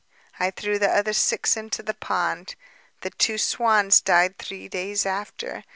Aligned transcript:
I 0.39 0.49
threw 0.49 0.79
the 0.79 0.89
other 0.89 1.13
six 1.13 1.55
into 1.55 1.83
the 1.83 1.93
pond. 1.93 2.55
The 3.01 3.11
two 3.11 3.37
swans 3.37 4.01
died 4.01 4.39
three 4.39 4.67
days 4.67 5.05
after 5.05 5.63